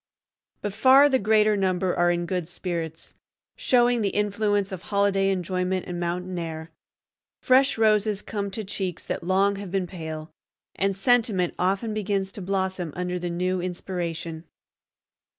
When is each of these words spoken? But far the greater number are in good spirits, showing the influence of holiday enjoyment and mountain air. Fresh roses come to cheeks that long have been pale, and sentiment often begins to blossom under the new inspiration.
But 0.63 0.73
far 0.73 1.09
the 1.09 1.19
greater 1.19 1.55
number 1.55 1.95
are 1.95 2.09
in 2.09 2.25
good 2.25 2.47
spirits, 2.47 3.13
showing 3.55 4.01
the 4.01 4.09
influence 4.09 4.71
of 4.71 4.81
holiday 4.81 5.29
enjoyment 5.29 5.85
and 5.87 5.99
mountain 5.99 6.39
air. 6.39 6.71
Fresh 7.39 7.77
roses 7.77 8.23
come 8.23 8.49
to 8.49 8.63
cheeks 8.63 9.05
that 9.05 9.23
long 9.23 9.57
have 9.57 9.69
been 9.69 9.85
pale, 9.85 10.31
and 10.73 10.95
sentiment 10.95 11.53
often 11.59 11.93
begins 11.93 12.31
to 12.31 12.41
blossom 12.41 12.91
under 12.95 13.19
the 13.19 13.29
new 13.29 13.61
inspiration. 13.61 14.45